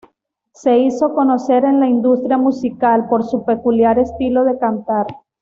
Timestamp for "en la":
1.63-1.87